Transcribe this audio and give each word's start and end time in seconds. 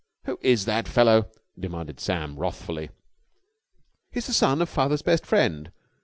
"Who 0.23 0.39
is 0.41 0.65
that 0.65 0.87
fellow?" 0.87 1.29
demanded 1.59 1.99
Sam 1.99 2.39
wrathfully. 2.39 2.89
"He's 4.09 4.25
the 4.25 4.33
son 4.33 4.59
of 4.63 4.67
father's 4.67 5.03
best 5.03 5.27
friend." 5.27 5.71